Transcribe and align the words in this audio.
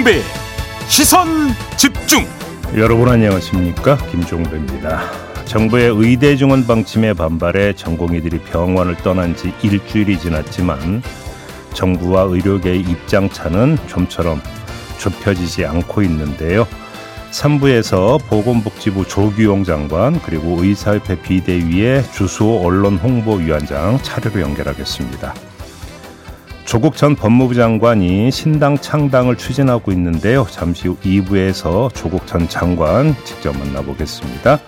김종배 0.00 0.22
시선 0.88 1.28
집중 1.76 2.24
여러분 2.74 3.08
안녕하십니까 3.08 3.96
김종배입니다. 4.10 5.02
정부의 5.44 5.92
의대 5.94 6.36
증원 6.36 6.66
방침에 6.66 7.12
반발해 7.12 7.74
전공의들이 7.74 8.40
병원을 8.40 8.96
떠난 8.98 9.36
지 9.36 9.52
일주일이 9.62 10.18
지났지만 10.18 11.02
정부와 11.74 12.22
의료계의 12.22 12.80
입장차는 12.80 13.76
좀처럼 13.88 14.40
좁혀지지 14.98 15.66
않고 15.66 16.02
있는데요. 16.02 16.66
3부에서 17.32 18.24
보건복지부 18.26 19.06
조규용 19.06 19.64
장관 19.64 20.20
그리고 20.22 20.62
의사협회 20.62 21.20
비대위의 21.20 22.10
주수호 22.12 22.66
언론홍보위원장 22.66 24.02
차례로 24.02 24.40
연결하겠습니다. 24.40 25.49
조국 26.70 26.96
전 26.96 27.16
법무부 27.16 27.54
장관이 27.54 28.30
신당 28.30 28.78
창당을 28.78 29.34
추진하고 29.36 29.90
있는데요. 29.90 30.46
잠시 30.48 30.86
후 30.86 30.96
2부에서 30.98 31.92
조국 31.92 32.28
전 32.28 32.48
장관 32.48 33.16
직접 33.24 33.58
만나보겠습니다. 33.58 34.60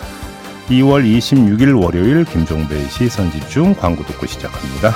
2월 0.68 1.04
26일 1.04 1.80
월요일 1.80 2.24
김종배의 2.24 2.86
시선집중 2.86 3.76
광고 3.76 4.02
듣고 4.02 4.26
시작합니다. 4.26 4.90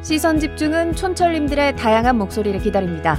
시선 0.00 0.40
집중은 0.40 0.94
촌철님들의 0.94 1.76
다양한 1.76 2.16
목소리를 2.16 2.58
기다립니다. 2.60 3.18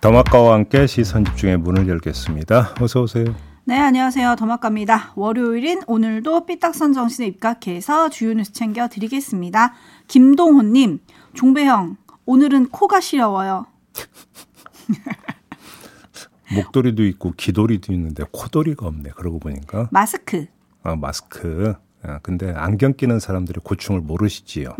더마카와 0.00 0.54
함께 0.54 0.86
시선 0.86 1.24
집중의 1.24 1.56
문을 1.56 1.88
열겠습니다. 1.88 2.76
어서 2.80 3.02
오세요. 3.02 3.34
네, 3.64 3.76
안녕하세요. 3.80 4.36
더마카입니다. 4.36 5.12
월요일인 5.16 5.82
오늘도 5.88 6.46
삐딱선 6.46 6.92
정신에 6.92 7.26
입각해서 7.26 8.08
주요 8.08 8.32
뉴스 8.32 8.52
챙겨 8.52 8.86
드리겠습니다. 8.86 9.74
김동호님, 10.06 11.00
종배형, 11.34 11.96
오늘은 12.26 12.68
코가 12.68 13.00
시려워요. 13.00 13.66
목도리도 16.54 17.04
있고 17.06 17.32
귀도리도 17.36 17.92
있는데 17.92 18.22
코도리가 18.30 18.86
없네. 18.86 19.10
그러고 19.16 19.40
보니까. 19.40 19.88
마스크. 19.90 20.46
아, 20.84 20.94
마스크. 20.94 21.74
아, 22.04 22.20
근데 22.22 22.52
안경 22.52 22.94
끼는 22.94 23.18
사람들이 23.18 23.58
고충을 23.64 24.00
모르시지요. 24.00 24.76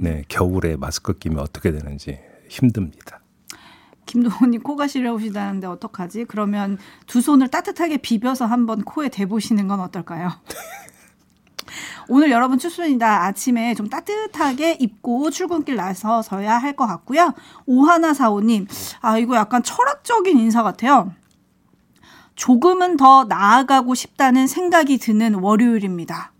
네, 0.00 0.22
겨울에 0.28 0.76
마스크 0.76 1.18
끼면 1.18 1.40
어떻게 1.40 1.72
되는지 1.72 2.20
힘듭니다. 2.48 3.19
김동호님 4.10 4.62
코가 4.64 4.88
시려우시다는데 4.88 5.68
어떡하지? 5.68 6.24
그러면 6.24 6.78
두 7.06 7.20
손을 7.20 7.46
따뜻하게 7.46 7.98
비벼서 7.98 8.44
한번 8.44 8.82
코에 8.82 9.08
대보시는 9.08 9.68
건 9.68 9.78
어떨까요? 9.78 10.32
오늘 12.08 12.32
여러분 12.32 12.58
춥습니다. 12.58 13.22
아침에 13.26 13.76
좀 13.76 13.88
따뜻하게 13.88 14.78
입고 14.80 15.30
출근길 15.30 15.76
나서서야 15.76 16.58
할 16.58 16.74
것 16.74 16.88
같고요. 16.88 17.34
오하나 17.66 18.12
사오님, 18.12 18.66
아, 19.00 19.16
이거 19.16 19.36
약간 19.36 19.62
철학적인 19.62 20.36
인사 20.38 20.64
같아요. 20.64 21.12
조금은 22.34 22.96
더 22.96 23.24
나아가고 23.24 23.94
싶다는 23.94 24.48
생각이 24.48 24.98
드는 24.98 25.34
월요일입니다. 25.34 26.32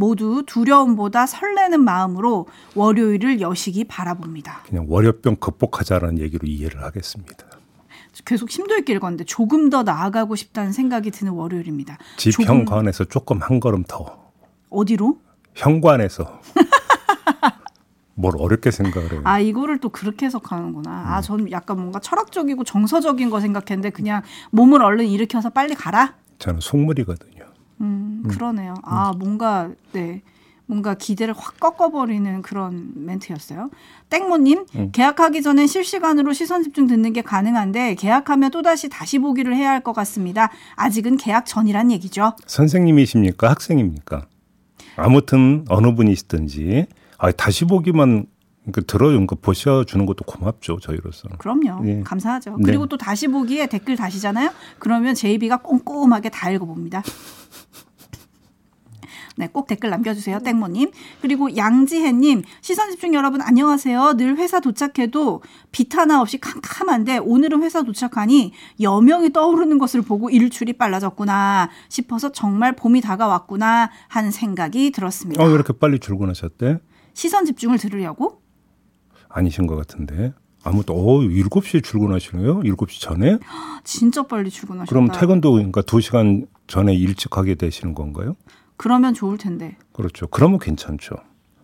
모두 0.00 0.44
두려움보다 0.46 1.26
설레는 1.26 1.82
마음으로 1.82 2.46
월요일을 2.74 3.40
여시기 3.40 3.84
바라봅니다. 3.84 4.62
그냥 4.68 4.86
월요병 4.88 5.36
극복하자라는 5.36 6.18
얘기로 6.20 6.46
이해를 6.46 6.82
하겠습니다. 6.82 7.46
계속 8.24 8.50
심도 8.50 8.76
있게 8.78 8.94
읽었는데 8.94 9.24
조금 9.24 9.68
더 9.70 9.82
나아가고 9.82 10.36
싶다는 10.36 10.72
생각이 10.72 11.10
드는 11.10 11.32
월요일입니다. 11.32 11.98
집 12.16 12.32
조금- 12.32 12.46
현관에서 12.60 13.04
조금 13.04 13.40
한 13.42 13.58
걸음 13.60 13.84
더. 13.86 14.30
어디로? 14.70 15.18
현관에서. 15.54 16.40
뭘 18.18 18.32
어렵게 18.38 18.70
생각을 18.70 19.12
해요. 19.12 19.20
아 19.24 19.38
이거를 19.38 19.78
또 19.78 19.90
그렇게 19.90 20.24
해석하는구나. 20.26 20.90
아 21.16 21.20
저는 21.20 21.50
약간 21.50 21.76
뭔가 21.78 21.98
철학적이고 22.00 22.64
정서적인 22.64 23.28
거 23.28 23.40
생각했는데 23.40 23.90
그냥 23.90 24.22
몸을 24.50 24.82
얼른 24.82 25.06
일으켜서 25.06 25.50
빨리 25.50 25.74
가라. 25.74 26.14
저는 26.38 26.60
속물이거든요. 26.60 27.35
음, 28.26 28.28
그러네요. 28.28 28.74
아 28.82 29.12
뭔가 29.18 29.70
네. 29.92 30.22
뭔가 30.68 30.94
기대를 30.94 31.32
확 31.38 31.60
꺾어버리는 31.60 32.42
그런 32.42 32.90
멘트였어요. 32.96 33.70
땡모님, 34.10 34.66
계약하기 34.90 35.40
전엔 35.42 35.68
실시간으로 35.68 36.32
시선 36.32 36.64
집중 36.64 36.88
듣는 36.88 37.12
게 37.12 37.22
가능한데 37.22 37.94
계약하면 37.94 38.50
또다시 38.50 38.88
다시 38.88 39.20
보기를 39.20 39.54
해야 39.54 39.70
할 39.70 39.80
것 39.84 39.92
같습니다. 39.92 40.50
아직은 40.74 41.18
계약 41.18 41.46
전이란 41.46 41.92
얘기죠. 41.92 42.32
선생님이십니까? 42.46 43.48
학생입니까? 43.50 44.26
아무튼 44.96 45.64
어느 45.68 45.94
분이시든지 45.94 46.86
아, 47.18 47.30
다시 47.30 47.64
보기만 47.64 48.26
그 48.72 48.84
들어요. 48.84 49.24
그 49.28 49.36
보셔주는 49.36 50.04
것도 50.06 50.24
고맙죠. 50.24 50.80
저희로서는. 50.80 51.36
그럼요. 51.38 51.86
예. 51.88 52.00
감사하죠. 52.00 52.56
네. 52.56 52.62
그리고 52.64 52.86
또 52.86 52.96
다시 52.96 53.28
보기에 53.28 53.68
댓글 53.68 53.94
다시잖아요. 53.94 54.50
그러면 54.80 55.14
제이비가 55.14 55.58
꼼꼼하게 55.58 56.30
다 56.30 56.50
읽어봅니다. 56.50 57.04
네, 59.38 59.48
꼭 59.52 59.66
댓글 59.66 59.90
남겨주세요, 59.90 60.38
땡모님. 60.40 60.90
그리고 61.20 61.54
양지혜님, 61.54 62.42
시선집중 62.62 63.12
여러분 63.14 63.42
안녕하세요. 63.42 64.14
늘 64.16 64.38
회사 64.38 64.60
도착해도 64.60 65.42
빛 65.72 65.94
하나 65.94 66.22
없이 66.22 66.38
캄캄한데 66.38 67.18
오늘은 67.18 67.62
회사 67.62 67.82
도착하니 67.82 68.52
여명이 68.80 69.32
떠오르는 69.34 69.76
것을 69.76 70.00
보고 70.00 70.30
일출이 70.30 70.72
빨라졌구나 70.72 71.68
싶어서 71.90 72.32
정말 72.32 72.74
봄이 72.74 73.02
다가왔구나 73.02 73.90
하는 74.08 74.30
생각이 74.30 74.90
들었습니다. 74.90 75.42
어, 75.42 75.46
왜 75.46 75.52
이렇게 75.52 75.74
빨리 75.74 75.98
출근하셨대? 75.98 76.78
시선 77.12 77.44
집중을 77.44 77.76
들으려고? 77.78 78.40
아니신 79.28 79.66
것 79.66 79.76
같은데. 79.76 80.32
아무튼 80.64 80.94
어, 80.96 81.20
7시에 81.20 81.84
출근하시네요? 81.84 82.60
7시 82.60 83.00
전에? 83.02 83.38
진짜 83.84 84.22
빨리 84.22 84.48
출근하셨다. 84.50 84.88
그럼 84.88 85.10
퇴근도 85.12 85.52
그러니까 85.52 85.82
2시간 85.82 86.46
전에 86.66 86.94
일찍 86.94 87.36
하게 87.36 87.54
되시는 87.54 87.94
건가요? 87.94 88.34
그러면 88.76 89.14
좋을 89.14 89.38
텐데. 89.38 89.76
그렇죠. 89.92 90.26
그러면 90.28 90.58
괜찮죠. 90.58 91.14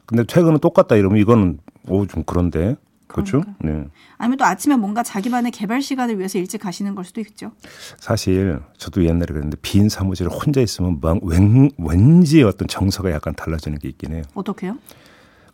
근데 0.07 0.25
퇴근은 0.25 0.59
똑같다 0.59 0.97
이러면 0.97 1.19
이거는 1.19 1.59
오 1.89 2.07
좀 2.07 2.23
그런데. 2.25 2.77
그렇죠? 3.07 3.43
네. 3.63 3.85
아니면 4.17 4.39
또 4.39 4.47
아침에 4.47 4.75
뭔가 4.77 5.03
자기만의 5.03 5.53
개발 5.53 5.83
시간을 5.83 6.17
위해서 6.17 6.39
일찍 6.39 6.63
가시는 6.63 6.95
걸 6.95 7.05
수도 7.05 7.21
있죠. 7.21 7.53
사실 7.99 8.59
저도 8.79 9.05
옛날에 9.05 9.27
그랬는데 9.27 9.59
빈 9.61 9.91
사무실에 9.91 10.31
혼자 10.33 10.63
있으면 10.63 10.99
막 11.03 11.19
왠, 11.23 11.71
왠지 11.77 12.43
어떤 12.43 12.69
정서가 12.69 13.11
약간 13.11 13.35
달라지는 13.35 13.79
게 13.81 13.89
있긴 13.89 14.15
해요. 14.15 14.23
어떻게요? 14.35 14.79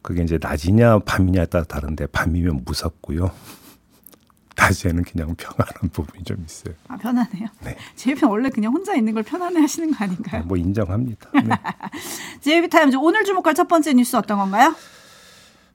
그게 0.02 0.22
이제 0.22 0.38
낮이냐 0.40 1.00
밤이냐에 1.00 1.46
따라 1.46 1.64
다른데 1.64 2.06
밤이면 2.08 2.60
무섭고요. 2.64 3.32
낮에는 4.58 5.04
그냥 5.04 5.34
평안한 5.36 5.90
부분이 5.93 6.25
좀 6.25 6.43
있어요. 6.44 6.75
아 6.88 6.96
편하네요. 6.96 7.46
네. 7.64 7.76
JB 7.94 8.25
원래 8.25 8.50
그냥 8.50 8.72
혼자 8.72 8.94
있는 8.94 9.14
걸 9.14 9.22
편안해 9.22 9.60
하시는 9.60 9.90
거 9.93 10.05
아닌가요? 10.05 10.43
뭐 10.44 10.56
인정합니다. 10.56 11.31
네. 11.32 11.55
JB타임즈 12.40 12.96
오늘 12.96 13.25
주목할 13.25 13.55
첫 13.55 13.69
번째 13.69 13.94
뉴스 13.94 14.16
어떤 14.16 14.38
건가요? 14.38 14.75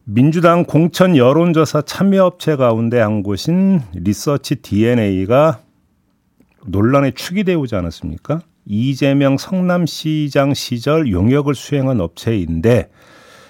민주당 0.06 0.66
공천 0.66 1.16
여론조사 1.16 1.84
참여업체 1.84 2.58
가운데 2.58 3.00
한 3.00 3.24
곳인 3.24 3.82
리서치 3.94 4.58
DNA가 4.58 5.62
논란에 6.66 7.12
축이 7.12 7.46
되오지 7.46 7.76
않았습니까? 7.76 8.42
이재명 8.66 9.38
성남시장 9.38 10.54
시절 10.54 11.10
용역을 11.12 11.56
수행한 11.56 12.02
업체인데 12.02 12.90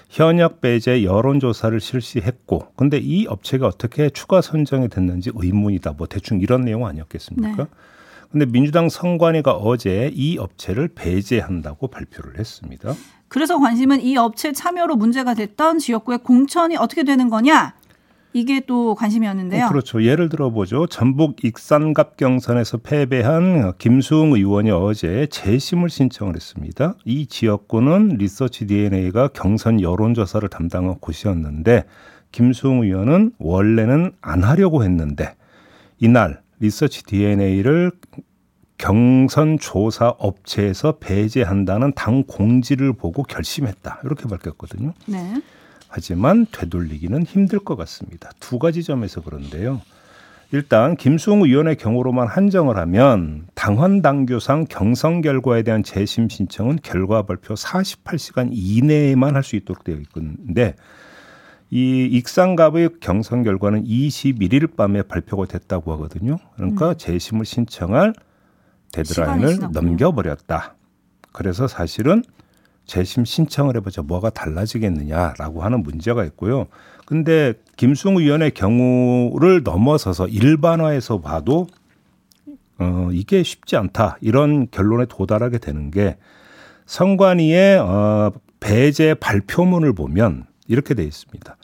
현역 0.08 0.60
배제 0.60 1.02
여론조사를 1.02 1.78
실시했고, 1.80 2.68
근데 2.76 2.98
이 2.98 3.26
업체가 3.26 3.66
어떻게 3.66 4.10
추가 4.10 4.40
선정이 4.40 4.88
됐는지 4.88 5.30
의문이다. 5.34 5.92
뭐 5.92 6.06
대충 6.06 6.40
이런 6.40 6.62
내용 6.62 6.86
아니었겠습니까? 6.86 7.64
네. 7.64 7.70
근데 8.30 8.46
민주당 8.46 8.88
선관위가 8.88 9.52
어제 9.52 10.10
이 10.12 10.38
업체를 10.38 10.88
배제한다고 10.88 11.86
발표를 11.88 12.38
했습니다. 12.38 12.92
그래서 13.28 13.58
관심은 13.58 14.00
이 14.00 14.16
업체 14.16 14.52
참여로 14.52 14.96
문제가 14.96 15.34
됐던 15.34 15.78
지역구의 15.78 16.18
공천이 16.18 16.76
어떻게 16.76 17.04
되는 17.04 17.30
거냐? 17.30 17.74
이게 18.34 18.60
또 18.66 18.96
관심이었는데요. 18.96 19.66
어, 19.66 19.68
그렇죠. 19.68 20.02
예를 20.02 20.28
들어보죠. 20.28 20.88
전북 20.88 21.44
익산갑 21.44 22.16
경선에서 22.16 22.78
패배한 22.78 23.72
김수흥 23.78 24.32
의원이 24.32 24.72
어제 24.72 25.28
재심을 25.30 25.88
신청을 25.88 26.34
했습니다. 26.34 26.96
이 27.04 27.26
지역구는 27.26 28.16
리서치 28.18 28.66
DNA가 28.66 29.28
경선 29.28 29.80
여론조사를 29.80 30.48
담당한 30.48 30.96
곳이었는데 30.98 31.84
김수웅 32.32 32.82
의원은 32.82 33.34
원래는 33.38 34.12
안 34.20 34.42
하려고 34.42 34.82
했는데 34.82 35.36
이날 36.00 36.42
리서치 36.58 37.04
DNA를 37.04 37.92
경선 38.78 39.58
조사 39.60 40.08
업체에서 40.18 40.98
배제한다는 40.98 41.92
당 41.94 42.24
공지를 42.24 42.94
보고 42.94 43.22
결심했다. 43.22 44.00
이렇게 44.02 44.26
밝혔거든요. 44.28 44.92
네. 45.06 45.40
하지만 45.94 46.44
되돌리기는 46.50 47.22
힘들 47.22 47.60
것 47.60 47.76
같습니다. 47.76 48.30
두 48.40 48.58
가지 48.58 48.82
점에서 48.82 49.20
그런데요. 49.20 49.80
일단 50.50 50.96
김수웅 50.96 51.42
의원의 51.42 51.76
경우로만 51.76 52.26
한정을 52.26 52.76
하면 52.78 53.46
당헌 53.54 54.02
당규상 54.02 54.66
경선 54.68 55.20
결과에 55.20 55.62
대한 55.62 55.84
재심 55.84 56.28
신청은 56.28 56.80
결과 56.82 57.22
발표 57.22 57.54
48시간 57.54 58.48
이내에만 58.50 59.36
할 59.36 59.44
수 59.44 59.54
있도록 59.54 59.84
되어 59.84 59.98
있는데 60.16 60.74
이 61.70 62.08
익산갑의 62.10 62.96
경선 63.00 63.44
결과는 63.44 63.84
21일 63.84 64.74
밤에 64.74 65.02
발표가 65.02 65.46
됐다고 65.46 65.92
하거든요. 65.92 66.38
그러니까 66.56 66.90
음. 66.90 66.94
재심을 66.98 67.44
신청할 67.44 68.14
데드라인을 68.92 69.58
넘겨버렸다. 69.72 70.74
그래서 71.30 71.68
사실은 71.68 72.24
재심 72.86 73.24
신청을 73.24 73.76
해보자 73.76 74.02
뭐가 74.02 74.30
달라지겠느냐라고 74.30 75.62
하는 75.62 75.82
문제가 75.82 76.24
있고요. 76.24 76.66
근데 77.06 77.54
김승우 77.76 78.20
의원의 78.20 78.52
경우를 78.52 79.62
넘어서서 79.62 80.28
일반화해서 80.28 81.20
봐도 81.20 81.66
어 82.78 83.08
이게 83.12 83.42
쉽지 83.42 83.76
않다 83.76 84.18
이런 84.20 84.68
결론에 84.70 85.06
도달하게 85.08 85.58
되는 85.58 85.90
게 85.90 86.16
선관위의 86.86 87.78
어 87.78 88.32
배제 88.60 89.14
발표문을 89.14 89.92
보면 89.92 90.46
이렇게 90.66 90.94
돼 90.94 91.04
있습니다. 91.04 91.56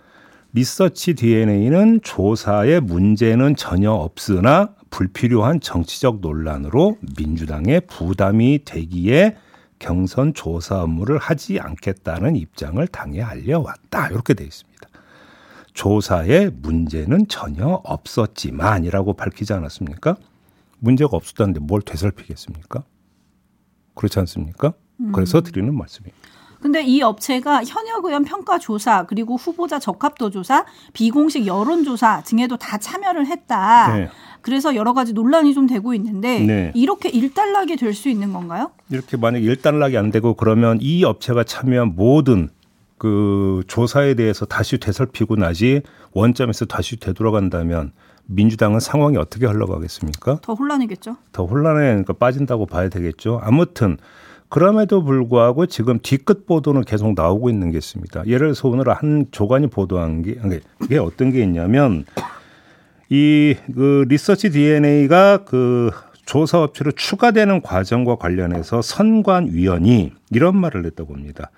리서치 0.52 1.14
DNA는 1.14 2.00
조사에 2.02 2.80
문제는 2.80 3.56
전혀 3.56 3.92
없으나 3.92 4.74
불필요한 4.90 5.60
정치적 5.60 6.20
논란으로 6.20 6.98
민주당에 7.16 7.80
부담이 7.80 8.60
되기에 8.64 9.36
경선 9.80 10.34
조사 10.34 10.82
업무를 10.82 11.18
하지 11.18 11.58
않겠다는 11.58 12.36
입장을 12.36 12.86
당에 12.86 13.20
알려왔다. 13.20 14.10
이렇게 14.10 14.34
돼 14.34 14.44
있습니다. 14.44 14.70
조사에 15.72 16.50
문제는 16.50 17.26
전혀 17.28 17.80
없었지만이라고 17.84 19.14
밝히지 19.14 19.52
않았습니까? 19.52 20.16
문제가 20.78 21.16
없었다는데 21.16 21.60
뭘 21.60 21.80
되살피겠습니까? 21.82 22.84
그렇지 23.94 24.18
않습니까? 24.20 24.74
음. 25.00 25.12
그래서 25.12 25.40
드리는 25.40 25.74
말씀입니다. 25.74 26.28
근데 26.60 26.82
이 26.82 27.00
업체가 27.00 27.64
현역 27.64 28.04
의원 28.04 28.24
평가 28.24 28.58
조사 28.58 29.06
그리고 29.06 29.36
후보자 29.36 29.78
적합도 29.78 30.28
조사, 30.30 30.66
비공식 30.92 31.46
여론 31.46 31.84
조사 31.84 32.22
등에도 32.22 32.58
다 32.58 32.76
참여를 32.76 33.26
했다. 33.26 33.96
네. 33.96 34.08
그래서 34.42 34.74
여러 34.74 34.92
가지 34.94 35.12
논란이 35.12 35.54
좀 35.54 35.66
되고 35.66 35.94
있는데 35.94 36.40
네. 36.40 36.72
이렇게 36.74 37.08
일단락이 37.08 37.76
될 37.76 37.94
수 37.94 38.08
있는 38.08 38.32
건가요? 38.32 38.70
이렇게 38.90 39.16
만약 39.16 39.42
일단락이 39.42 39.96
안 39.98 40.10
되고 40.10 40.34
그러면 40.34 40.78
이 40.80 41.04
업체가 41.04 41.44
참여한 41.44 41.94
모든 41.96 42.48
그 42.98 43.62
조사에 43.66 44.14
대해서 44.14 44.44
다시 44.46 44.78
되살피고 44.78 45.36
나지 45.36 45.82
원점에서 46.12 46.66
다시 46.66 46.98
되돌아간다면 46.98 47.92
민주당은 48.26 48.78
상황이 48.78 49.16
어떻게 49.16 49.46
흘러가겠습니까? 49.46 50.38
더 50.42 50.54
혼란이겠죠. 50.54 51.16
더 51.32 51.44
혼란에 51.46 51.86
그러니까 51.88 52.12
빠진다고 52.12 52.66
봐야 52.66 52.88
되겠죠. 52.88 53.40
아무튼 53.42 53.96
그럼에도 54.48 55.02
불구하고 55.02 55.66
지금 55.66 55.98
뒤끝 56.02 56.46
보도는 56.46 56.82
계속 56.82 57.14
나오고 57.14 57.50
있는 57.50 57.70
게 57.72 57.78
있습니다. 57.78 58.24
예를 58.26 58.38
들어서 58.48 58.68
오늘 58.68 58.88
한 58.90 59.26
조간이 59.30 59.66
보도한 59.68 60.22
게 60.22 60.36
이게 60.84 60.98
어떤 60.98 61.32
게 61.32 61.42
있냐면 61.42 62.04
이 63.10 63.56
그 63.74 64.04
리서치 64.08 64.50
DNA가 64.50 65.44
그 65.44 65.90
조사 66.24 66.62
업체로 66.62 66.92
추가되는 66.92 67.60
과정과 67.62 68.16
관련해서 68.16 68.82
선관위원이 68.82 70.12
이런 70.30 70.56
말을 70.56 70.86
했다고 70.86 71.14
합니다. 71.14 71.50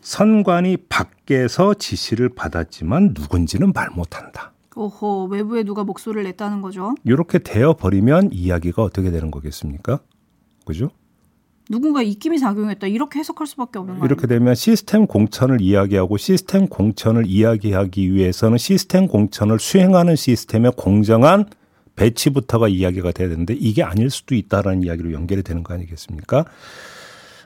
선관위 0.00 0.78
밖에서 0.88 1.74
지시를 1.74 2.30
받았지만 2.30 3.14
누군지는 3.16 3.72
말 3.72 3.88
못한다. 3.90 4.52
오호 4.74 5.26
외부에 5.26 5.62
누가 5.62 5.84
목소리를 5.84 6.24
냈다는 6.24 6.60
거죠. 6.60 6.94
이렇게 7.04 7.38
되어 7.38 7.74
버리면 7.74 8.30
이야기가 8.32 8.82
어떻게 8.82 9.10
되는 9.10 9.30
거겠습니까? 9.30 10.00
그죠? 10.64 10.90
누군가 11.68 12.02
입김이 12.02 12.38
작용했다 12.38 12.86
이렇게 12.86 13.18
해석할 13.18 13.46
수밖에 13.46 13.78
없는 13.78 13.94
거예요. 13.94 14.06
이렇게 14.06 14.26
되면 14.26 14.54
시스템 14.54 15.06
공천을 15.06 15.60
이야기하고 15.60 16.16
시스템 16.16 16.68
공천을 16.68 17.26
이야기하기 17.26 18.12
위해서는 18.14 18.58
시스템 18.58 19.08
공천을 19.08 19.58
수행하는 19.58 20.14
시스템의 20.16 20.72
공정한 20.76 21.46
배치부터가 21.96 22.68
이야기가 22.68 23.10
돼야 23.12 23.28
되는데 23.28 23.54
이게 23.54 23.82
아닐 23.82 24.10
수도 24.10 24.34
있다라는 24.34 24.82
이야기로 24.84 25.12
연결이 25.12 25.42
되는 25.42 25.62
거 25.62 25.74
아니겠습니까? 25.74 26.44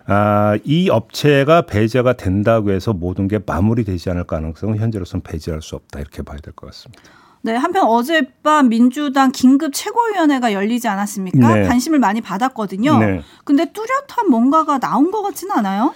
아, 0.07 0.59
이 0.65 0.91
업체가 0.91 1.63
배제가 1.63 2.15
된다고 2.15 2.73
해서 2.73 2.93
모든 2.93 3.29
게 3.29 3.39
마무리되지 3.45 4.11
않을 4.11 4.25
가능성은 4.25 4.79
현재로서는 4.79 5.23
배제할 5.23 5.63
수 5.63 5.77
없다 5.77 6.01
이렇게 6.01 6.23
봐야 6.23 6.39
될 6.39 6.53
것 6.53 6.67
같습니다. 6.67 7.03
네, 7.43 7.55
한편 7.55 7.87
어젯밤 7.87 8.69
민주당 8.69 9.33
긴급 9.33 9.73
최고위원회가 9.73 10.53
열리지 10.53 10.89
않았습니까? 10.89 11.55
네. 11.55 11.67
관심을 11.67 11.99
많이 11.99 12.21
받았거든요. 12.21 12.99
네. 12.99 13.23
근데 13.45 13.73
뚜렷한 13.73 14.29
뭔가가 14.31 14.79
나온 14.79 15.11
것 15.11 15.23
같지는 15.23 15.57
않아요? 15.57 15.95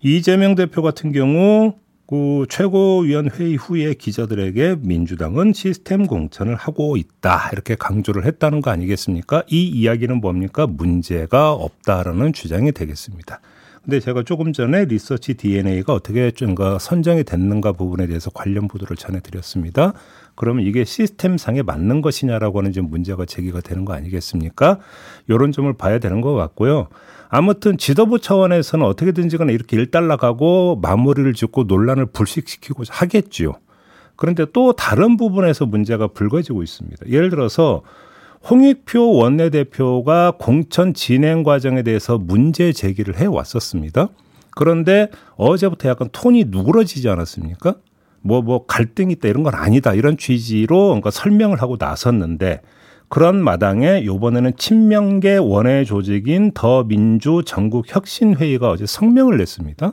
이재명 0.00 0.54
대표 0.54 0.82
같은 0.82 1.12
경우 1.12 1.74
그 2.08 2.46
최고위원 2.48 3.28
회의 3.30 3.56
후에 3.56 3.94
기자들에게 3.94 4.76
민주당은 4.80 5.52
시스템 5.52 6.06
공천을 6.06 6.54
하고 6.54 6.96
있다 6.96 7.50
이렇게 7.52 7.74
강조를 7.74 8.24
했다는 8.24 8.60
거 8.60 8.70
아니겠습니까? 8.70 9.42
이 9.48 9.66
이야기는 9.66 10.20
뭡니까? 10.20 10.66
문제가 10.66 11.52
없다라는 11.52 12.32
주장이 12.32 12.72
되겠습니다. 12.72 13.40
근데 13.86 14.00
제가 14.00 14.24
조금 14.24 14.52
전에 14.52 14.84
리서치 14.84 15.34
DNA가 15.34 15.92
어떻게 15.92 16.32
좀가 16.32 16.78
선정이 16.80 17.22
됐는가 17.22 17.72
부분에 17.72 18.08
대해서 18.08 18.30
관련 18.30 18.66
보도를 18.66 18.96
전해드렸습니다. 18.96 19.92
그러면 20.36 20.64
이게 20.64 20.84
시스템상에 20.84 21.62
맞는 21.62 22.02
것이냐라고 22.02 22.58
하는 22.58 22.72
좀 22.72 22.88
문제가 22.90 23.24
제기가 23.24 23.60
되는 23.60 23.84
거 23.84 23.94
아니겠습니까? 23.94 24.78
이런 25.28 25.50
점을 25.50 25.72
봐야 25.72 25.98
되는 25.98 26.20
것 26.20 26.34
같고요. 26.34 26.88
아무튼 27.28 27.76
지도부 27.78 28.20
차원에서는 28.20 28.84
어떻게든지 28.86 29.38
간에 29.38 29.52
이렇게 29.52 29.76
일단락 29.76 30.22
하고 30.22 30.78
마무리를 30.80 31.32
짓고 31.32 31.64
논란을 31.64 32.06
불식시키고 32.06 32.84
하겠지요. 32.88 33.54
그런데 34.14 34.46
또 34.52 34.72
다른 34.72 35.16
부분에서 35.16 35.66
문제가 35.66 36.06
불거지고 36.06 36.62
있습니다. 36.62 37.08
예를 37.08 37.30
들어서 37.30 37.82
홍익표 38.48 39.12
원내대표가 39.12 40.34
공천 40.38 40.94
진행 40.94 41.42
과정에 41.42 41.82
대해서 41.82 42.18
문제 42.18 42.72
제기를 42.72 43.18
해 43.18 43.26
왔었습니다. 43.26 44.08
그런데 44.54 45.10
어제부터 45.36 45.88
약간 45.88 46.08
톤이 46.12 46.46
누그러지지 46.48 47.08
않았습니까? 47.08 47.74
뭐, 48.26 48.42
뭐, 48.42 48.66
갈등이 48.66 49.14
있다 49.14 49.28
이런 49.28 49.42
건 49.42 49.54
아니다. 49.54 49.94
이런 49.94 50.16
취지로 50.16 50.88
그러니까 50.88 51.10
설명을 51.10 51.62
하고 51.62 51.76
나섰는데 51.78 52.60
그런 53.08 53.42
마당에 53.42 54.04
요번에는 54.04 54.56
친명계 54.56 55.36
원외 55.36 55.84
조직인 55.84 56.50
더 56.52 56.84
민주 56.84 57.42
전국 57.46 57.86
혁신 57.88 58.36
회의가 58.36 58.70
어제 58.70 58.84
성명을 58.84 59.36
냈습니다. 59.36 59.92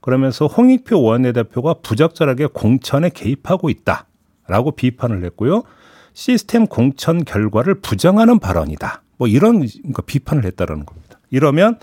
그러면서 0.00 0.46
홍익표 0.46 1.02
원내대표가 1.02 1.74
부적절하게 1.82 2.48
공천에 2.52 3.08
개입하고 3.08 3.70
있다라고 3.70 4.72
비판을 4.76 5.24
했고요. 5.24 5.64
시스템 6.12 6.66
공천 6.66 7.24
결과를 7.24 7.80
부정하는 7.80 8.38
발언이다. 8.38 9.02
뭐 9.16 9.26
이런 9.26 9.66
그러니까 9.66 10.02
비판을 10.02 10.44
했다라는 10.44 10.86
겁니다. 10.86 11.18
이러면 11.30 11.78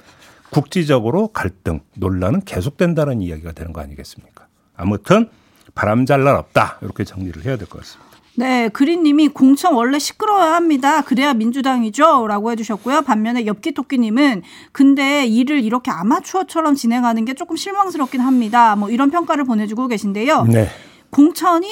국지적으로 0.52 1.30
갈등, 1.30 1.80
논란은 1.96 2.42
계속된다는 2.42 3.22
이야기가 3.22 3.54
되는 3.54 3.74
거 3.74 3.82
아니겠습니까? 3.82 4.48
아무튼 4.76 5.30
바람잘 5.76 6.24
날 6.24 6.36
없다. 6.36 6.78
이렇게 6.82 7.04
정리를 7.04 7.44
해야 7.46 7.58
될 7.58 7.68
것 7.68 7.80
같습니다. 7.80 8.12
네, 8.36 8.70
그린님이 8.70 9.28
공천 9.30 9.74
원래 9.74 10.00
시끄러워야 10.00 10.54
합니다. 10.56 11.02
그래야 11.02 11.34
민주당이죠. 11.34 12.28
라고 12.28 12.50
해주셨고요. 12.52 13.02
반면에 13.02 13.46
엽기토끼님은 13.46 14.42
근데 14.72 15.26
일을 15.26 15.62
이렇게 15.64 15.92
아마추어처럼 15.92 16.76
진행하는 16.76 17.26
게 17.26 17.34
조금 17.34 17.58
실망스럽긴 17.58 18.22
합니다. 18.22 18.76
뭐 18.78 18.90
이런 18.90 19.12
평가를 19.12 19.44
보내주고 19.44 19.88
계신데요. 19.90 20.44
네. 20.46 20.70
공천이 21.10 21.68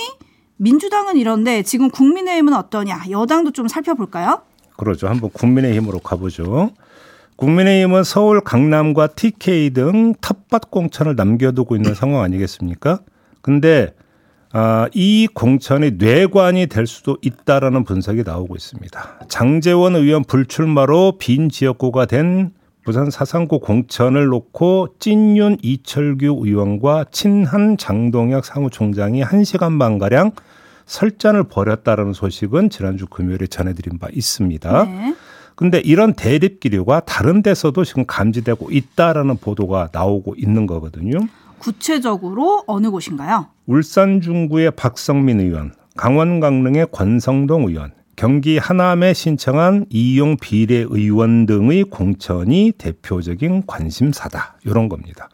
민주당은 0.57 1.15
이런데 1.15 1.63
지금 1.63 1.89
국민의힘은 1.89 2.53
어떠냐? 2.53 3.03
여당도 3.09 3.51
좀 3.51 3.69
살펴볼까요? 3.69 4.41
그러죠. 4.75 5.07
한번 5.07 5.29
국민의힘으로 5.31 5.99
가보죠. 5.99 6.71
국민의힘은 7.37 8.03
서울, 8.03 8.41
강남과 8.41 9.07
TK 9.07 9.69
등 9.69 10.13
텃밭 10.19 10.69
공천을 10.69 11.15
남겨두고 11.15 11.77
있는 11.77 11.95
상황 11.95 12.21
아니겠습니까? 12.23 12.99
근데 13.49 13.95
아, 14.51 14.87
이 14.93 15.27
공천이 15.33 15.93
뇌관이 15.97 16.67
될 16.67 16.85
수도 16.85 17.17
있다라는 17.23 17.83
분석이 17.83 18.21
나오고 18.23 18.55
있습니다. 18.55 19.21
장재원 19.27 19.95
의원 19.95 20.23
불출마로 20.23 21.17
빈 21.17 21.49
지역구가 21.49 22.05
된 22.05 22.51
부산 22.83 23.09
사상구 23.09 23.59
공천을 23.59 24.27
놓고 24.27 24.97
찐윤 24.99 25.57
이철규 25.63 26.41
의원과 26.45 27.05
친한 27.11 27.75
장동혁 27.75 28.45
사무총장이 28.45 29.23
1시간 29.23 29.79
반가량 29.79 30.33
설전을 30.85 31.45
벌였다는 31.45 32.13
소식은 32.13 32.69
지난주 32.69 33.07
금요일에 33.07 33.47
전해드린 33.47 33.97
바 33.97 34.09
있습니다. 34.11 34.83
네. 34.85 35.15
근데 35.55 35.79
이런 35.79 36.13
대립 36.13 36.59
기류가 36.59 36.99
다른 37.01 37.41
데서도 37.41 37.83
지금 37.83 38.05
감지되고 38.05 38.69
있다라는 38.69 39.37
보도가 39.37 39.89
나오고 39.91 40.35
있는 40.37 40.67
거거든요. 40.67 41.17
구체적으로 41.59 42.63
어느 42.65 42.89
곳인가요? 42.89 43.47
울산 43.67 44.21
중구의 44.21 44.71
박성민 44.71 45.39
의원, 45.39 45.73
강원 45.95 46.39
강릉의 46.39 46.87
권성동 46.91 47.67
의원, 47.67 47.91
경기 48.15 48.57
하남에 48.57 49.13
신청한 49.13 49.85
이용 49.89 50.35
비례 50.35 50.85
의원 50.89 51.45
등의 51.45 51.85
공천이 51.85 52.73
대표적인 52.77 53.63
관심사다. 53.65 54.55
이런 54.65 54.89
겁니다. 54.89 55.29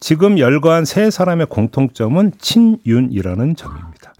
지금 0.00 0.38
열거한 0.38 0.84
세 0.84 1.10
사람의 1.10 1.46
공통점은 1.46 2.32
친윤이라는 2.38 3.56
점입니다. 3.56 4.14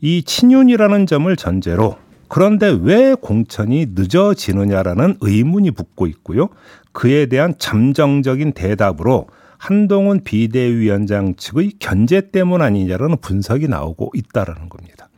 이 0.00 0.22
친윤이라는 0.22 1.06
점을 1.06 1.36
전제로 1.36 1.96
그런데 2.28 2.76
왜 2.80 3.14
공천이 3.14 3.88
늦어지느냐라는 3.94 5.18
의문이 5.20 5.72
붙고 5.72 6.06
있고요. 6.06 6.48
그에 6.92 7.26
대한 7.26 7.54
잠정적인 7.58 8.52
대답으로 8.52 9.26
한동훈 9.58 10.20
비대위원장 10.22 11.34
측의 11.36 11.74
견제 11.78 12.30
때문 12.30 12.62
아니냐라는 12.62 13.16
분석이 13.20 13.68
나오고 13.68 14.12
있다라는 14.14 14.68
겁니다. 14.68 15.08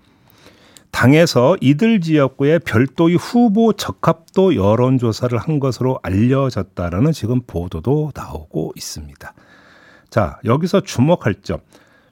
당에서 0.90 1.57
이들 1.61 2.00
지역구에 2.00 2.59
별도의 2.59 3.16
후보 3.16 3.73
적합도 3.73 4.57
여론조사를 4.57 5.37
한 5.38 5.61
것으로 5.61 6.00
알려졌다라는 6.02 7.12
지금 7.12 7.40
보도도 7.47 8.12
나오고 8.14 8.73
있습니다. 8.75 9.33
자, 10.11 10.40
여기서 10.45 10.80
주목할 10.80 11.37
점. 11.42 11.59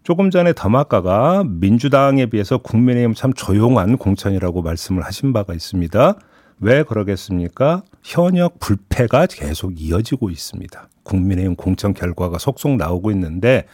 조금 0.05 0.31
전에 0.31 0.53
더마카가 0.53 1.43
민주당에 1.49 2.27
비해서 2.27 2.59
국민의힘 2.59 3.15
참 3.15 3.33
조용한 3.33 3.97
공천이라고 3.97 4.63
말씀을 4.63 5.05
하신 5.05 5.33
바가 5.33 5.53
있습니다. 5.53 6.15
왜 6.61 6.85
그러겠습니까? 6.85 7.83
현역 8.07 8.61
불패가 8.61 9.27
계속 9.27 9.81
이어지고 9.81 10.31
있습니다. 10.31 10.89
국민의힘 11.03 11.57
공천 11.57 11.93
결과가 11.93 12.39
속속 12.39 12.77
나오고 12.77 13.11
있는데 13.11 13.67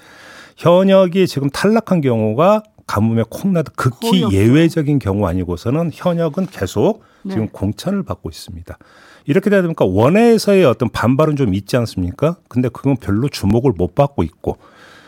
현역이 0.57 1.27
지금 1.27 1.51
탈락한 1.51 2.01
경우가 2.01 2.63
가뭄에 2.87 3.25
콩나듯 3.29 3.77
극히 3.77 4.33
예외적인 4.33 5.01
경우 5.01 5.27
아니고서는 5.27 5.91
현역은 5.93 6.47
계속 6.47 7.03
네. 7.25 7.35
지금 7.35 7.49
공천을 7.49 8.05
받고 8.05 8.31
있습니다. 8.31 8.79
이렇게 9.27 9.51
되다 9.51 9.63
보니까 9.63 9.85
원내에서의 9.85 10.65
어떤 10.65 10.89
반발은 10.89 11.37
좀 11.37 11.53
있지 11.53 11.77
않습니까? 11.77 12.37
근데 12.49 12.71
그건 12.71 12.97
별로 12.97 13.29
주목을 13.29 13.73
못 13.77 13.95
받고 13.95 14.23
있고 14.23 14.57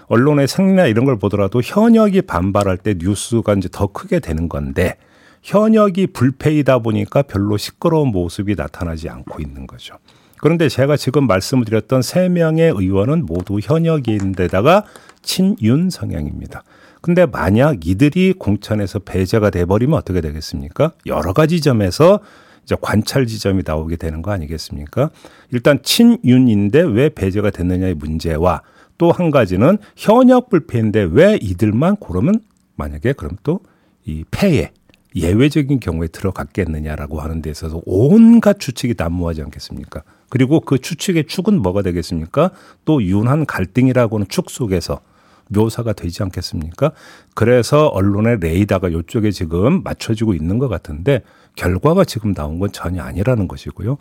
언론의 0.09 0.49
생리나 0.49 0.85
이런 0.85 1.07
걸 1.07 1.19
보더라도 1.19 1.63
현역이 1.65 2.23
반발할 2.23 2.77
때 2.77 2.95
뉴스가 2.99 3.55
이제 3.55 3.71
더 3.73 3.87
크게 3.87 4.21
되는 4.21 4.51
건데 4.51 4.97
현역이 5.45 6.09
불패이다 6.09 6.79
보니까 6.79 7.21
별로 7.23 7.59
시끄러운 7.59 8.09
모습이 8.09 8.55
나타나지 8.57 9.11
않고 9.11 9.43
있는 9.43 9.67
거죠. 9.67 9.97
그런데 10.41 10.71
제가 10.71 10.97
지금 10.97 11.27
말씀을 11.27 11.67
드렸던 11.67 12.01
세 12.01 12.29
명의 12.31 12.71
의원은 12.71 13.27
모두 13.27 13.61
현역인데다가 13.63 14.85
친윤 15.23 15.91
성향입니다. 15.91 16.65
근데 17.03 17.27
만약 17.27 17.87
이들이 17.87 18.33
공천에서 18.39 19.01
배제가 19.01 19.51
돼버리면 19.51 19.99
어떻게 19.99 20.23
되겠습니까? 20.23 20.93
여러 21.05 21.35
가지 21.35 21.61
점에서 21.61 22.21
이제 22.63 22.75
관찰 22.81 23.27
지점이 23.27 23.63
나오게 23.67 23.97
되는 23.97 24.23
거 24.23 24.31
아니겠습니까? 24.33 25.11
일단 25.53 25.79
친윤인데 25.83 26.81
왜 26.81 27.11
배제가 27.11 27.51
됐느냐의 27.51 27.95
문제와 27.95 28.63
또 28.97 29.11
한 29.11 29.31
가지는 29.31 29.77
현역 29.97 30.49
불패인데 30.49 31.09
왜 31.11 31.39
이들만 31.43 31.97
그러면 32.01 32.41
만약에 32.77 33.13
그럼 33.13 33.37
또 33.43 33.61
이 34.07 34.25
패에 34.31 34.71
예외적인 35.15 35.81
경우에 35.81 36.09
들어갔겠느냐라고 36.09 37.21
하는 37.21 37.41
데 37.41 37.51
있어서 37.51 37.81
온갖 37.87 38.59
추측이 38.59 38.95
난무하지 38.97 39.43
않겠습니까? 39.43 40.03
그리고 40.29 40.61
그 40.61 40.79
추측의 40.79 41.27
축은 41.27 41.63
뭐가 41.63 41.83
되겠습니까? 41.83 42.51
또 42.85 43.03
윤한 43.03 43.47
갈등이라고 43.47 44.17
하는 44.17 44.27
축 44.29 44.51
속에서 44.51 45.01
묘사가 45.51 45.93
되지 45.93 46.23
않겠습니까? 46.23 46.93
그래서 47.35 47.87
언론의 47.89 48.39
레이더가 48.41 48.89
이쪽에 48.89 49.31
지금 49.31 49.83
맞춰지고 49.83 50.35
있는 50.35 50.59
것 50.59 50.69
같은데 50.69 51.23
결과가 51.55 52.05
지금 52.05 52.35
나온 52.35 52.59
건 52.59 52.73
전혀 52.73 53.03
아니라는 53.03 53.47
것이고요. 53.47 53.99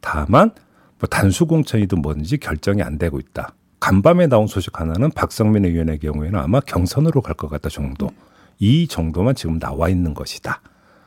다만 0.00 0.52
뭐 0.98 1.08
단수 1.10 1.46
공천이든 1.46 2.00
뭐든지 2.00 2.38
결정이 2.38 2.82
안 2.82 2.96
되고 2.96 3.18
있다. 3.18 3.54
간밤에 3.80 4.28
나온 4.28 4.46
소식 4.46 4.80
하나는 4.80 5.10
박성민 5.10 5.66
의원의 5.66 5.98
경우에는 5.98 6.38
아마 6.38 6.60
경선으로 6.60 7.20
갈 7.20 7.34
것 7.34 7.48
같다 7.50 7.68
정도. 7.68 8.08
이 8.58 8.86
정도만 8.88 9.34
지금 9.34 9.58
나와 9.58 9.88
있는 9.88 10.14
것이다. 10.14 10.60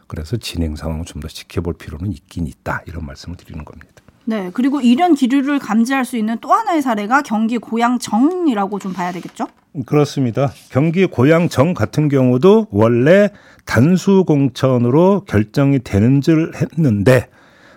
그래서 0.07 0.37
진행 0.37 0.75
상황을 0.75 1.05
좀 1.05 1.21
더 1.21 1.27
지켜볼 1.27 1.73
필요는 1.77 2.11
있긴 2.13 2.47
있다. 2.47 2.81
이런 2.85 3.05
말씀을 3.05 3.35
드리는 3.37 3.63
겁니다. 3.65 3.87
네. 4.25 4.51
그리고 4.53 4.81
이런 4.81 5.15
기류를 5.15 5.57
감지할 5.59 6.03
수 6.05 6.17
있는 6.17 6.37
또 6.41 6.53
하나의 6.53 6.81
사례가 6.81 7.21
경기 7.21 7.57
고양정이라고 7.57 8.79
좀 8.79 8.93
봐야 8.93 9.11
되겠죠? 9.11 9.47
그렇습니다. 9.85 10.51
경기 10.69 11.05
고양정 11.05 11.73
같은 11.73 12.09
경우도 12.09 12.67
원래 12.71 13.29
단수 13.65 14.23
공천으로 14.25 15.23
결정이 15.27 15.79
되는 15.79 16.19
줄 16.21 16.51
했는데 16.55 17.29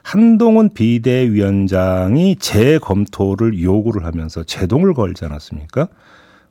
한동훈 0.03 0.71
비대위원장이 0.73 2.37
재검토를 2.37 3.63
요구를 3.63 4.05
하면서 4.05 4.43
제동을 4.45 4.95
걸지 4.95 5.25
않았습니까? 5.25 5.89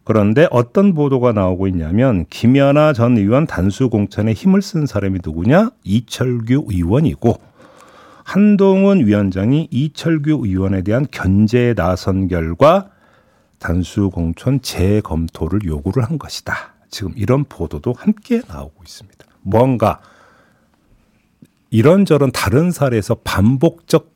그런데 0.09 0.47
어떤 0.49 0.95
보도가 0.95 1.33
나오고 1.33 1.67
있냐면 1.67 2.25
김연아 2.31 2.93
전 2.93 3.15
의원 3.15 3.45
단수 3.45 3.91
공천에 3.91 4.33
힘을 4.33 4.63
쓴 4.63 4.87
사람이 4.87 5.19
누구냐? 5.23 5.69
이철규 5.83 6.65
의원이고 6.67 7.39
한동훈 8.23 9.05
위원장이 9.05 9.67
이철규 9.69 10.47
의원에 10.47 10.81
대한 10.81 11.05
견제에 11.11 11.75
나선 11.75 12.27
결과 12.27 12.89
단수 13.59 14.09
공천 14.09 14.63
재검토를 14.63 15.63
요구를 15.63 16.03
한 16.03 16.17
것이다. 16.17 16.73
지금 16.89 17.13
이런 17.15 17.43
보도도 17.43 17.93
함께 17.95 18.41
나오고 18.47 18.81
있습니다. 18.83 19.27
뭔가 19.43 20.01
이런저런 21.69 22.31
다른 22.31 22.71
사례에서 22.71 23.13
반복적 23.13 24.11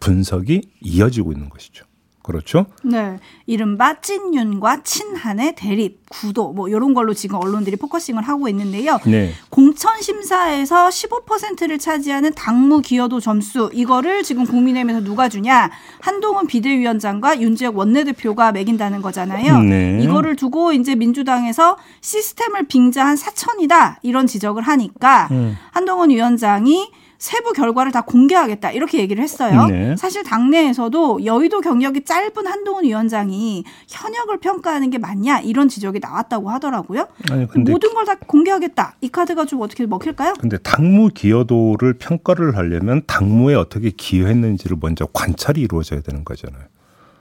분석이 0.00 0.62
이어지고 0.80 1.30
있는 1.30 1.48
것이죠. 1.48 1.84
그렇죠? 2.30 2.66
네. 2.84 3.18
이른바 3.46 4.00
찐윤과 4.00 4.82
친한의 4.84 5.54
대립, 5.56 6.08
구도, 6.08 6.52
뭐, 6.52 6.68
이런 6.68 6.94
걸로 6.94 7.12
지금 7.12 7.36
언론들이 7.36 7.76
focusing을 7.76 8.22
하고 8.22 8.48
있는데요. 8.48 8.98
네. 9.04 9.32
공천 9.48 10.00
심사에서 10.00 10.88
15%를 10.88 11.78
차지하는 11.78 12.32
당무 12.34 12.82
기여도 12.82 13.18
점수, 13.18 13.70
이거를 13.72 14.22
지금 14.22 14.44
국민의힘에서 14.44 15.00
누가 15.02 15.28
주냐? 15.28 15.70
한동훈 16.00 16.46
비대위원장과 16.46 17.40
윤재옥 17.40 17.76
원내대표가 17.76 18.52
매긴다는 18.52 19.02
거잖아요. 19.02 19.58
네. 19.62 19.98
이거를 20.02 20.36
두고 20.36 20.72
이제 20.72 20.94
민주당에서 20.94 21.76
시스템을 22.00 22.68
빙자한 22.68 23.16
사천이다. 23.16 23.98
이런 24.02 24.26
지적을 24.26 24.62
하니까 24.62 25.28
음. 25.32 25.56
한동훈 25.72 26.10
위원장이 26.10 26.90
세부 27.20 27.52
결과를 27.52 27.92
다 27.92 28.00
공개하겠다 28.00 28.72
이렇게 28.72 28.98
얘기를 28.98 29.22
했어요. 29.22 29.66
네. 29.66 29.94
사실 29.96 30.24
당내에서도 30.24 31.26
여의도 31.26 31.60
경력이 31.60 32.04
짧은 32.04 32.46
한동훈 32.46 32.84
위원장이 32.84 33.62
현역을 33.88 34.38
평가하는 34.38 34.88
게 34.88 34.96
맞냐 34.96 35.40
이런 35.40 35.68
지적이 35.68 36.00
나왔다고 36.00 36.48
하더라고요. 36.50 37.06
아니 37.30 37.46
모든 37.56 37.92
걸 37.94 38.00
다 38.06 38.14
공개하겠다. 38.14 38.96
이 39.02 39.08
카드가 39.10 39.44
좀 39.44 39.60
어떻게 39.60 39.84
먹힐까요? 39.84 40.32
근데 40.40 40.56
당무 40.56 41.10
기여도를 41.14 41.98
평가를 41.98 42.56
하려면 42.56 43.02
당무에 43.06 43.54
어떻게 43.54 43.90
기여했는지를 43.90 44.78
먼저 44.80 45.06
관찰이 45.12 45.60
이루어져야 45.60 46.00
되는 46.00 46.24
거잖아요. 46.24 46.62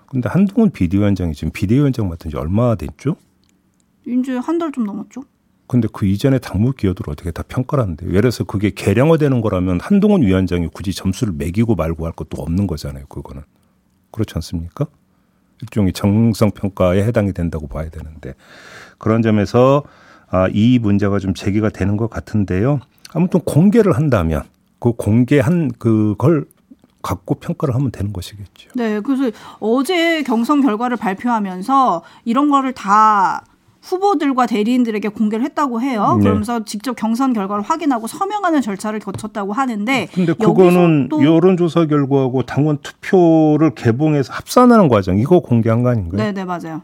근데 0.08 0.30
한동훈 0.30 0.72
비대위원장이 0.72 1.34
지금 1.34 1.52
비대위원장 1.52 2.08
맡은 2.08 2.32
지 2.32 2.38
얼마나 2.38 2.76
됐죠? 2.76 3.18
이제 4.08 4.38
한 4.38 4.58
달 4.58 4.72
좀 4.72 4.86
넘었죠. 4.86 5.24
근데 5.70 5.88
그 5.94 6.08
이전에 6.08 6.40
당무 6.40 6.74
기여도를 6.74 7.12
어떻게 7.12 7.30
다 7.30 7.44
평가를 7.48 7.84
하는데 7.84 8.04
예를 8.08 8.22
들어서 8.22 8.44
그게 8.44 8.72
개량화되는 8.72 9.40
거라면 9.40 9.80
한동훈 9.80 10.24
위원장이 10.24 10.70
굳이 10.74 10.94
점수를 10.94 11.32
매기고 11.38 11.76
말고 11.76 12.08
할 12.08 12.12
것도 12.12 12.42
없는 12.42 12.66
거잖아요. 12.66 13.06
그거는 13.06 13.44
그렇지 14.10 14.34
않습니까? 14.34 14.88
일종의 15.62 15.94
정성 15.94 16.50
평가에 16.50 17.04
해당이 17.04 17.34
된다고 17.34 17.68
봐야 17.68 17.88
되는데 17.88 18.34
그런 18.98 19.22
점에서 19.22 19.84
아, 20.32 20.48
이 20.52 20.80
문제가 20.80 21.20
좀 21.20 21.36
제기가 21.36 21.70
되는 21.70 21.98
것 21.98 22.10
같은데요. 22.10 22.80
아무튼 23.14 23.40
공개를 23.42 23.96
한다면 23.96 24.42
그 24.80 24.94
공개한 24.94 25.70
그걸 25.78 26.46
갖고 27.04 27.36
평가를 27.36 27.76
하면 27.76 27.92
되는 27.92 28.12
것이겠죠. 28.12 28.72
네, 28.74 29.02
그래서 29.02 29.30
어제 29.60 30.24
경선 30.24 30.62
결과를 30.62 30.98
발표하면서 30.98 32.02
이런 32.26 32.50
거를 32.50 32.74
다 32.74 33.44
후보들과 33.82 34.46
대리인들에게 34.46 35.08
공개를 35.10 35.46
했다고 35.46 35.82
해요. 35.82 36.16
네. 36.18 36.24
그러면서 36.24 36.64
직접 36.66 36.96
경선 36.96 37.34
결과를 37.34 37.64
확인하고 37.64 38.08
서명하는 38.08 38.62
절차를 38.62 39.00
거쳤다고 39.00 39.54
하는데 39.54 40.08
근데 40.14 40.34
그거는 40.34 41.08
또- 41.10 41.24
여론조사 41.24 41.86
결과하고 41.86 42.44
당원 42.44 42.78
투표를 42.80 43.76
개봉해서 43.76 44.34
합산하는 44.34 44.90
과정 44.90 45.18
이거 45.18 45.40
공개한 45.40 45.84
거 45.84 45.90
아닌가요? 45.90 46.22
네, 46.22 46.32
네, 46.34 46.44
맞아요. 46.46 46.82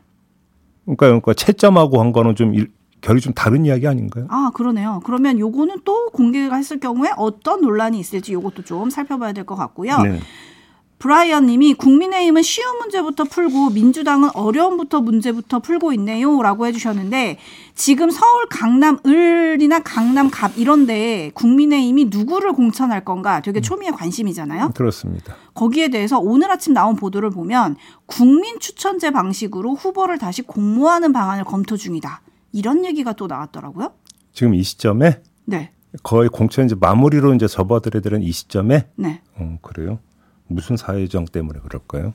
그러니까, 0.86 1.08
그러니까 1.08 1.34
채점하고 1.34 2.00
한 2.00 2.12
거는 2.12 2.36
좀 2.36 2.54
일- 2.54 2.72
결이 3.02 3.20
좀 3.22 3.34
다른 3.34 3.66
이야기 3.66 3.88
아닌가요? 3.88 4.26
아, 4.30 4.50
그러네요. 4.54 5.00
그러면 5.04 5.38
요거는 5.38 5.82
또 5.84 6.08
공개가 6.12 6.56
했을 6.56 6.80
경우에 6.80 7.12
어떤 7.18 7.62
논란이 7.62 8.00
있을지 8.00 8.34
요것도 8.34 8.64
좀 8.64 8.90
살펴봐야 8.90 9.32
될 9.34 9.46
것 9.46 9.56
같고요. 9.56 9.98
네. 10.00 10.20
브라이언 10.98 11.46
님이 11.46 11.74
국민의힘은 11.74 12.42
쉬운 12.42 12.78
문제부터 12.80 13.26
풀고 13.26 13.72
민주당은 13.72 14.30
어려움부터 14.34 15.02
문제부터 15.02 15.60
풀고 15.60 15.94
있네요. 15.94 16.42
라고 16.42 16.66
해주셨는데 16.66 17.38
지금 17.76 18.10
서울 18.10 18.48
강남 18.50 18.98
을이나 19.06 19.80
강남 19.80 20.30
갑 20.32 20.58
이런데 20.58 21.32
국민의힘이 21.34 22.06
누구를 22.06 22.54
공천할 22.54 23.04
건가 23.04 23.42
되게 23.42 23.60
초미의 23.60 23.92
관심이잖아요. 23.92 24.72
그렇습니다. 24.74 25.36
거기에 25.54 25.90
대해서 25.90 26.18
오늘 26.20 26.50
아침 26.50 26.74
나온 26.74 26.96
보도를 26.96 27.30
보면 27.30 27.76
국민 28.06 28.60
추천제 28.60 29.12
방식으로 29.12 29.76
후보를 29.76 30.18
다시 30.18 30.42
공모하는 30.42 31.12
방안을 31.12 31.44
검토 31.44 31.76
중이다. 31.76 32.22
이런 32.54 32.86
얘기가 32.86 33.14
또 33.14 33.28
나왔더라고요. 33.28 33.92
지금 34.32 34.54
이 34.56 34.64
시점에 34.64 35.22
네. 35.44 35.72
거의 36.04 36.30
공천 36.30 36.66
이제 36.66 36.76
마무리로 36.80 37.34
이제 37.36 37.48
접어들어야 37.48 38.02
되는 38.02 38.22
이 38.22 38.32
시점에 38.32 38.88
네. 38.96 39.22
어, 39.38 39.58
그래요. 39.62 40.00
무슨 40.48 40.78
사회정 40.78 41.26
때문에 41.26 41.60
그럴까요? 41.60 42.14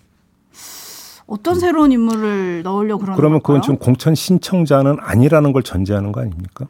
어떤 1.26 1.60
새로운 1.60 1.92
인물을 1.92 2.62
넣으려고 2.64 3.02
그러는 3.02 3.16
그러면 3.16 3.40
그건? 3.40 3.62
지금 3.62 3.76
공천 3.78 4.14
신청자는 4.14 4.96
아니라는 5.00 5.52
걸 5.52 5.62
전제하는 5.62 6.10
거 6.12 6.20
아닙니까? 6.20 6.66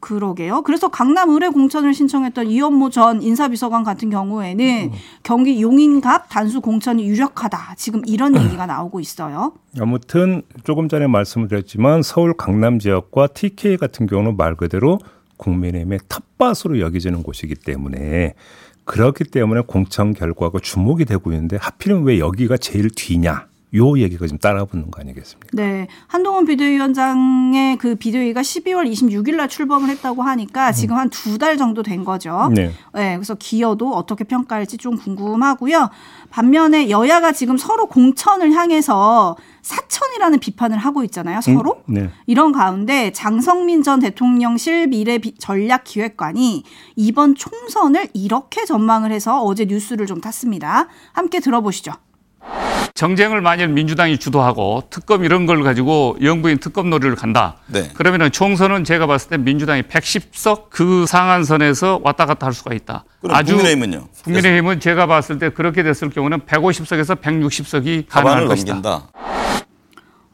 그러게요. 0.00 0.62
그래서 0.62 0.88
강남 0.88 1.30
의뢰 1.30 1.48
공천을 1.48 1.94
신청했던 1.94 2.46
이현모 2.46 2.90
전 2.90 3.22
인사비서관 3.22 3.82
같은 3.82 4.10
경우에는 4.10 4.92
경기 5.22 5.62
용인갑 5.62 6.28
단수 6.28 6.60
공천이 6.60 7.06
유력하다. 7.08 7.74
지금 7.76 8.02
이런 8.06 8.36
얘기가 8.40 8.66
나오고 8.66 9.00
있어요. 9.00 9.52
아무튼 9.80 10.42
조금 10.64 10.88
전에 10.88 11.06
말씀을 11.06 11.48
드렸지만 11.48 12.02
서울 12.02 12.34
강남 12.36 12.78
지역과 12.78 13.28
TK 13.28 13.78
같은 13.78 14.06
경우는 14.06 14.36
말 14.36 14.54
그대로 14.54 14.98
국민의힘의 15.38 16.00
텃밭으로 16.08 16.80
여겨지는 16.80 17.22
곳이기 17.22 17.54
때문에 17.56 18.34
그렇기 18.86 19.24
때문에 19.24 19.62
공천 19.66 20.14
결과가 20.14 20.60
주목이 20.60 21.04
되고 21.04 21.32
있는데 21.32 21.56
하필이면 21.60 22.04
왜 22.04 22.18
여기가 22.18 22.56
제일 22.56 22.88
뒤냐? 22.90 23.48
요 23.74 23.98
얘기가 23.98 24.26
지금 24.26 24.38
따라붙는 24.38 24.90
거 24.90 25.00
아니겠습니까? 25.00 25.48
네. 25.52 25.88
한동훈 26.06 26.46
비대위원장의 26.46 27.76
그 27.78 27.96
비대위가 27.96 28.40
12월 28.40 28.90
26일 28.90 29.34
날 29.36 29.48
출범을 29.48 29.88
했다고 29.90 30.22
하니까 30.22 30.72
지금 30.72 30.96
한 30.96 31.10
두 31.10 31.36
달 31.38 31.56
정도 31.58 31.82
된 31.82 32.04
거죠. 32.04 32.48
네. 32.54 32.70
네, 32.94 33.16
그래서 33.16 33.34
기여도 33.34 33.92
어떻게 33.94 34.24
평가할지 34.24 34.78
좀 34.78 34.96
궁금하고요. 34.96 35.90
반면에 36.30 36.88
여야가 36.90 37.32
지금 37.32 37.56
서로 37.58 37.86
공천을 37.86 38.52
향해서 38.52 39.36
사천이라는 39.62 40.38
비판을 40.38 40.78
하고 40.78 41.02
있잖아요. 41.04 41.40
서로. 41.40 41.82
음, 41.88 41.94
네. 41.94 42.10
이런 42.26 42.52
가운데 42.52 43.10
장성민 43.12 43.82
전 43.82 43.98
대통령실 44.00 44.86
미래 44.86 45.18
비- 45.18 45.34
전략기획관이 45.38 46.62
이번 46.94 47.34
총선을 47.34 48.08
이렇게 48.14 48.64
전망을 48.64 49.10
해서 49.12 49.42
어제 49.42 49.64
뉴스를 49.66 50.06
좀 50.06 50.20
탔습니다. 50.20 50.86
함께 51.12 51.40
들어보시죠. 51.40 51.92
정쟁을 52.96 53.42
만일 53.42 53.68
민주당이 53.68 54.16
주도하고 54.16 54.84
특검 54.88 55.22
이런 55.22 55.44
걸 55.44 55.62
가지고 55.62 56.16
영부인 56.22 56.58
특검 56.58 56.88
놀이를 56.88 57.14
간다. 57.14 57.58
네. 57.66 57.90
그러면은 57.94 58.32
총선은 58.32 58.84
제가 58.84 59.06
봤을 59.06 59.28
때 59.28 59.36
민주당이 59.36 59.82
110석 59.82 60.70
그 60.70 61.04
상한선에서 61.06 62.00
왔다 62.02 62.24
갔다 62.24 62.46
할 62.46 62.54
수가 62.54 62.74
있다. 62.74 63.04
그럼 63.20 63.44
국민의힘은요? 63.44 64.08
국민의힘은 64.24 64.80
제가 64.80 65.06
봤을 65.06 65.38
때 65.38 65.50
그렇게 65.50 65.82
됐을 65.82 66.08
경우는 66.08 66.40
150석에서 66.40 67.20
160석이 67.20 68.06
가능할 68.08 68.46
것이다. 68.46 68.72
넘긴다. 68.72 69.08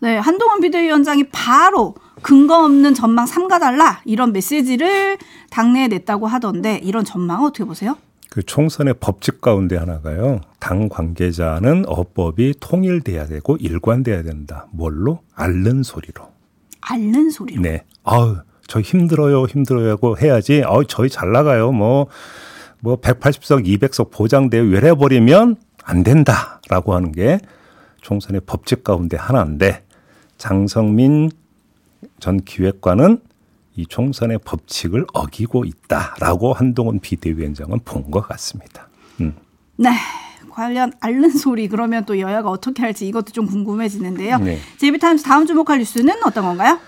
네, 0.00 0.16
한동훈 0.18 0.60
비대위원장이 0.60 1.24
바로 1.32 1.96
근거 2.22 2.64
없는 2.64 2.94
전망 2.94 3.26
삼가달라 3.26 4.02
이런 4.04 4.32
메시지를 4.32 5.18
당내에 5.50 5.88
냈다고 5.88 6.28
하던데 6.28 6.80
이런 6.84 7.04
전망 7.04 7.42
어떻게 7.42 7.64
보세요? 7.64 7.96
그 8.32 8.42
총선의 8.42 8.94
법칙 8.98 9.42
가운데 9.42 9.76
하나가요. 9.76 10.40
당 10.58 10.88
관계자는 10.88 11.84
어법이 11.86 12.54
통일돼야 12.60 13.26
되고 13.26 13.58
일관돼야 13.58 14.22
된다. 14.22 14.68
뭘로? 14.72 15.20
앓는 15.34 15.82
소리로. 15.82 16.32
앓는 16.80 17.28
소리로. 17.28 17.60
네. 17.60 17.84
아우, 18.04 18.38
저 18.66 18.80
힘들어요, 18.80 19.44
힘들어요 19.44 19.90
하고 19.90 20.16
해야지. 20.16 20.62
아우, 20.64 20.86
저희 20.86 21.10
잘 21.10 21.30
나가요. 21.30 21.72
뭐, 21.72 22.06
뭐 22.80 22.98
180석, 23.02 23.66
200석 23.66 24.10
보장돼요. 24.10 24.62
외래 24.62 24.94
버리면 24.94 25.56
안 25.84 26.02
된다라고 26.02 26.94
하는 26.94 27.12
게 27.12 27.38
총선의 28.00 28.40
법칙 28.46 28.82
가운데 28.82 29.18
하나인데 29.18 29.84
장성민 30.38 31.30
전 32.18 32.42
기획관은 32.42 33.20
이 33.76 33.86
총선의 33.86 34.38
법칙을 34.44 35.06
어기고 35.12 35.64
있다라고 35.64 36.52
한동훈 36.52 37.00
비대위원장은 37.00 37.80
본 37.84 38.10
것 38.10 38.20
같습니다. 38.28 38.88
음. 39.20 39.34
네. 39.76 39.90
관련 40.50 40.92
앓는 41.00 41.30
소리 41.30 41.66
그러면 41.66 42.04
또 42.04 42.20
여야가 42.20 42.50
어떻게 42.50 42.82
할지 42.82 43.06
이것도 43.08 43.32
좀 43.32 43.46
궁금해지는데요. 43.46 44.38
네. 44.38 44.58
제이비타임스 44.76 45.24
다음 45.24 45.46
주목할 45.46 45.78
뉴스는 45.78 46.14
어떤 46.26 46.44
건가요? 46.44 46.78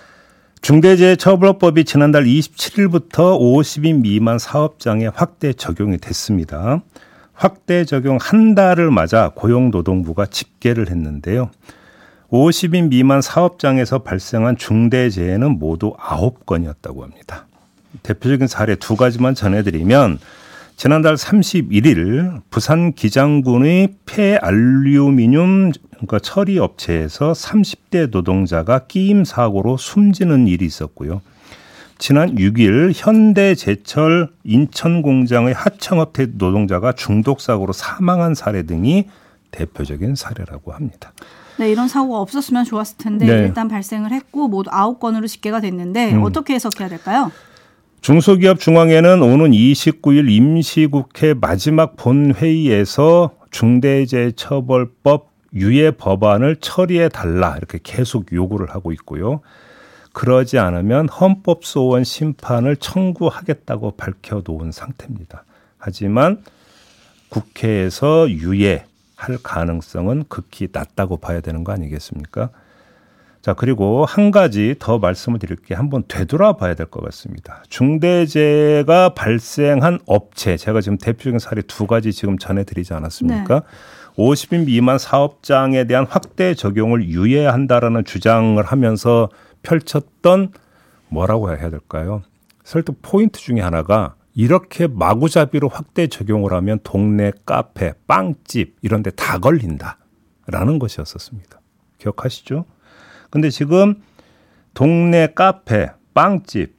중대재해처벌법이 0.61 1.85
지난달 1.85 2.25
27일부터 2.25 3.39
50인 3.41 4.01
미만 4.01 4.39
사업장에 4.39 5.07
확대 5.07 5.53
적용이 5.53 5.99
됐습니다. 5.99 6.83
확대 7.33 7.85
적용 7.85 8.19
한 8.21 8.55
달을 8.55 8.91
맞아 8.91 9.31
고용노동부가 9.35 10.27
집계를 10.27 10.91
했는데요. 10.91 11.51
50인 12.35 12.89
미만 12.89 13.23
사업장에서 13.23 14.01
발생한 14.01 14.57
중대재해는 14.57 15.61
모두 15.61 15.95
9건이었다고 15.95 17.03
합니다. 17.03 17.47
대표적인 18.03 18.49
사례 18.49 18.75
두 18.75 18.97
가지만 18.97 19.37
전해드리면 19.37 20.19
지난달 20.77 21.15
31일 21.15 22.43
부산 22.51 22.93
기장군의 22.93 23.95
폐알루미늄 24.07 25.71
그러니까 25.93 26.19
처리 26.19 26.59
업체에서 26.59 27.33
30대 27.33 28.11
노동자가 28.11 28.81
끼임 28.89 29.25
사고로 29.25 29.77
숨지는 29.77 30.49
일이 30.49 30.65
있었고요. 30.65 31.23
지난 31.99 32.35
6일 32.35 32.95
현대제철 32.97 34.33
인천 34.43 35.03
공장의 35.03 35.55
하청업체 35.55 36.33
노동자가 36.35 36.91
중독 36.91 37.41
사고로 37.41 37.73
사망한 37.73 38.35
사례 38.35 38.65
등이 38.65 39.09
대표적인 39.53 40.17
사례라고 40.17 40.73
합니다. 40.73 41.13
네, 41.57 41.71
이런 41.71 41.89
사고가 41.89 42.21
없었으면 42.21 42.65
좋았을 42.65 42.97
텐데 42.99 43.27
네. 43.27 43.33
일단 43.47 43.69
발생을 43.69 44.13
했고 44.13 44.49
모두 44.49 44.71
아홉 44.73 44.99
건으로 44.99 45.27
집계가 45.27 45.61
됐는데 45.61 46.15
음. 46.15 46.23
어떻게 46.23 46.55
해석해야 46.55 46.89
될까요? 46.89 47.31
중소기업 48.01 48.61
중앙회는 48.61 49.23
오는 49.23 49.51
29일 49.53 50.31
임시국회 50.31 51.35
마지막 51.35 51.97
본회의에서 51.97 53.31
중대재해처벌법 53.51 55.31
유예 55.55 55.93
법안을 55.93 56.57
처리해 56.57 57.09
달라 57.09 57.57
이렇게 57.57 57.79
계속 57.83 58.33
요구를 58.33 58.75
하고 58.75 58.93
있고요. 58.93 59.41
그러지 60.13 60.59
않으면 60.59 61.09
헌법소원 61.09 62.05
심판을 62.05 62.77
청구하겠다고 62.77 63.93
밝혀 63.93 64.43
놓은 64.47 64.73
상태입니다. 64.73 65.45
하지만 65.79 66.43
국회에서 67.29 68.31
유예 68.31 68.85
할 69.17 69.39
가능성은 69.43 70.25
극히 70.29 70.69
낮다고 70.73 71.19
봐야 71.19 71.41
되는 71.41 71.65
거 71.65 71.73
아니겠습니까? 71.73 72.51
자, 73.43 73.53
그리고 73.53 74.07
한 74.07 74.31
가지 74.31 74.75
더 74.79 74.99
말씀을 74.99 75.39
드릴 75.39 75.57
게 75.57 75.75
한번 75.75 76.05
되돌아봐야 76.09 76.75
될 76.75 76.87
것 76.87 77.05
같습니다. 77.05 77.63
중대재해가 77.69 79.11
발생한 79.11 79.99
업체, 80.07 80.57
제가 80.57 80.81
지금 80.81 80.97
대표적인 80.97 81.39
사례 81.39 81.61
두 81.61 81.87
가지 81.87 82.13
지금 82.13 82.39
전해드리지 82.39 82.95
않았습니까? 82.95 83.63
50인 84.17 84.65
미만 84.65 84.97
사업장에 84.99 85.85
대한 85.85 86.07
확대 86.09 86.55
적용을 86.55 87.07
유예한다라는 87.09 88.05
주장을 88.05 88.63
하면서 88.65 89.29
펼쳤던 89.63 90.53
뭐라고 91.09 91.51
해야 91.55 91.69
될까요? 91.69 92.23
설득 92.63 93.01
포인트 93.03 93.39
중에 93.41 93.61
하나가 93.61 94.15
이렇게 94.35 94.87
마구잡이로 94.89 95.69
확대 95.69 96.09
적용을 96.09 96.53
하면 96.53 96.81
동네 96.83 97.33
카페, 97.47 97.93
빵집 98.07 98.77
이런 98.83 99.03
데 99.03 99.11
다 99.13 99.39
걸린다라는 99.39 100.79
것이었었습니다. 100.81 101.61
기억하시죠? 101.99 102.65
근데 103.31 103.51
지금 103.51 104.03
동네 104.75 105.29
카페, 105.35 105.91
빵집 106.15 106.75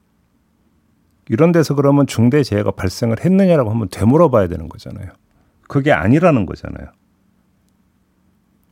이런 1.29 1.51
데서 1.51 1.75
그러면 1.75 2.05
중대 2.07 2.43
재해가 2.43 2.71
발생을 2.71 3.23
했느냐라고 3.23 3.71
한번 3.71 3.87
되물어봐야 3.89 4.47
되는 4.47 4.69
거잖아요. 4.69 5.11
그게 5.67 5.91
아니라는 5.91 6.45
거잖아요. 6.45 6.89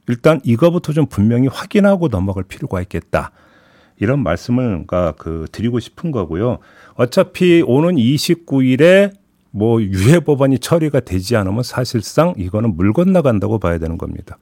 일단 0.07 0.41
이거부터 0.43 0.91
좀 0.93 1.05
분명히 1.07 1.47
확인하고 1.47 2.09
넘어갈 2.09 2.43
필요가 2.43 2.81
있겠다. 2.81 3.31
이런 3.99 4.23
말씀을 4.23 4.65
그러니까 4.69 5.13
그 5.17 5.45
드리고 5.51 5.79
싶은 5.79 6.11
거고요. 6.11 6.59
어차피 6.95 7.63
오는 7.65 7.95
29일에 7.95 9.11
뭐 9.51 9.81
유해 9.81 10.19
법안이 10.19 10.59
처리가 10.59 11.01
되지 11.01 11.35
않으면 11.35 11.63
사실상 11.63 12.33
이거는 12.37 12.75
물 12.75 12.91
건너간다고 12.93 13.59
봐야 13.59 13.77
되는 13.77 13.97
겁니다. 13.97 14.37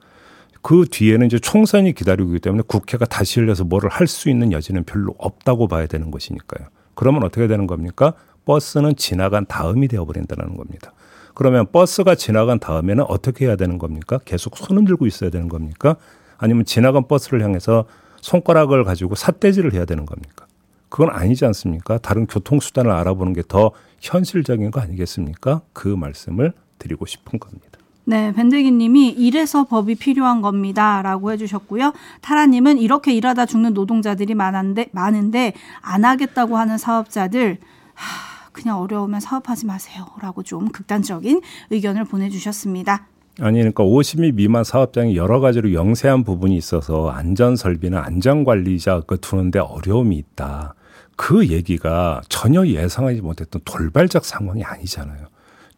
그 0.61 0.85
뒤에는 0.89 1.25
이제 1.25 1.39
총선이 1.39 1.93
기다리고 1.93 2.29
있기 2.29 2.39
때문에 2.39 2.63
국회가 2.67 3.05
다시 3.05 3.39
열려서 3.39 3.63
뭐를 3.63 3.89
할 3.89 4.07
수 4.07 4.29
있는 4.29 4.51
여지는 4.51 4.83
별로 4.83 5.15
없다고 5.17 5.67
봐야 5.67 5.87
되는 5.87 6.11
것이니까요. 6.11 6.67
그러면 6.93 7.23
어떻게 7.23 7.47
되는 7.47 7.67
겁니까? 7.67 8.13
버스는 8.45 8.95
지나간 8.95 9.45
다음이 9.45 9.87
되어버린다는 9.87 10.55
겁니다. 10.57 10.93
그러면 11.33 11.65
버스가 11.71 12.15
지나간 12.15 12.59
다음에는 12.59 13.05
어떻게 13.07 13.45
해야 13.45 13.55
되는 13.55 13.77
겁니까? 13.77 14.19
계속 14.25 14.57
손을 14.57 14.85
들고 14.85 15.07
있어야 15.07 15.29
되는 15.29 15.47
겁니까? 15.49 15.95
아니면 16.37 16.65
지나간 16.65 17.07
버스를 17.07 17.43
향해서 17.43 17.85
손가락을 18.21 18.83
가지고 18.83 19.15
삿대질을 19.15 19.73
해야 19.73 19.85
되는 19.85 20.05
겁니까? 20.05 20.45
그건 20.89 21.09
아니지 21.09 21.45
않습니까? 21.45 21.97
다른 21.97 22.27
교통수단을 22.27 22.91
알아보는 22.91 23.33
게 23.33 23.41
더 23.47 23.71
현실적인 24.01 24.71
거 24.71 24.81
아니겠습니까? 24.81 25.61
그 25.73 25.87
말씀을 25.87 26.53
드리고 26.79 27.05
싶은 27.05 27.39
겁니다. 27.39 27.79
네, 28.03 28.33
밴드기 28.33 28.71
님이 28.71 29.09
이래서 29.09 29.63
법이 29.63 29.95
필요한 29.95 30.41
겁니다. 30.41 31.01
라고 31.03 31.31
해주셨고요. 31.31 31.93
타라님은 32.21 32.79
이렇게 32.79 33.13
일하다 33.13 33.45
죽는 33.45 33.73
노동자들이 33.73 34.33
많은데, 34.33 34.87
많은데, 34.91 35.53
안 35.81 36.03
하겠다고 36.03 36.57
하는 36.57 36.77
사업자들, 36.79 37.59
하, 37.93 38.51
그냥 38.51 38.79
어려우면 38.81 39.19
사업하지 39.19 39.67
마세요. 39.67 40.07
라고 40.19 40.41
좀 40.43 40.67
극단적인 40.69 41.41
의견을 41.69 42.05
보내주셨습니다. 42.05 43.05
아니 43.41 43.57
그러니까 43.57 43.83
50미 43.83 44.35
미만 44.35 44.63
사업장이 44.63 45.15
여러 45.15 45.39
가지로 45.39 45.73
영세한 45.73 46.23
부분이 46.23 46.55
있어서 46.55 47.09
안전 47.09 47.55
설비나 47.55 48.03
안전 48.05 48.43
관리자 48.43 49.01
그 49.07 49.19
두는데 49.19 49.57
어려움이 49.57 50.15
있다. 50.15 50.75
그 51.15 51.47
얘기가 51.47 52.21
전혀 52.29 52.65
예상하지 52.65 53.21
못했던 53.21 53.59
돌발적 53.65 54.25
상황이 54.25 54.63
아니잖아요. 54.63 55.27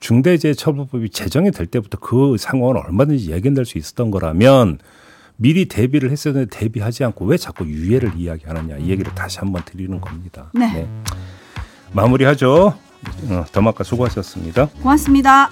중대재해처벌법이 0.02 1.10
제정이 1.10 1.52
될 1.52 1.66
때부터 1.68 1.98
그 2.00 2.36
상황은 2.38 2.82
얼마든지 2.86 3.32
예견될 3.32 3.64
수 3.64 3.78
있었던 3.78 4.12
거라면 4.12 4.80
미리 5.38 5.66
대비를 5.66 6.12
했었는데 6.12 6.56
대비하지 6.56 7.06
않고 7.06 7.26
왜 7.26 7.38
자꾸 7.38 7.66
유예를 7.66 8.12
이야기하느냐 8.18 8.78
이 8.78 8.90
얘기를 8.90 9.16
다시 9.16 9.40
한번 9.40 9.64
드리는 9.64 10.00
겁니다. 10.02 10.52
네. 10.54 10.88
마무리하죠. 11.94 12.78
어, 13.30 13.46
더마카 13.54 13.86
수고하셨습니다. 13.86 14.68
고맙습니다. 14.82 15.50